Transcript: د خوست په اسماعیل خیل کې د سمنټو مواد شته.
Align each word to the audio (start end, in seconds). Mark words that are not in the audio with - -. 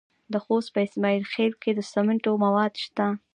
د 0.31 0.33
خوست 0.43 0.69
په 0.73 0.79
اسماعیل 0.87 1.23
خیل 1.33 1.53
کې 1.61 1.71
د 1.75 1.79
سمنټو 1.91 2.31
مواد 2.43 2.73
شته. 2.83 3.07